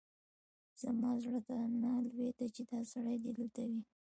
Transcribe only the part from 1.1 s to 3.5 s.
زړه ته نه لوېدل چې دا سړی دې